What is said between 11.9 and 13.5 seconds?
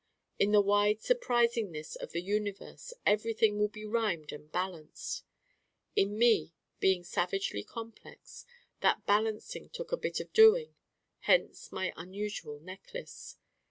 unusual Necklace.